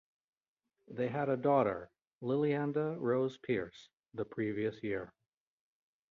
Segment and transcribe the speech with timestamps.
[0.87, 1.91] They had had a daughter,
[2.23, 5.13] Lilianda Rose Pearce, the previous year.